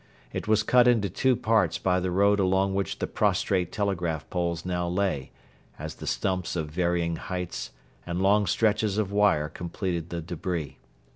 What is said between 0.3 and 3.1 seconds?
It was cut into two parts by the road along which the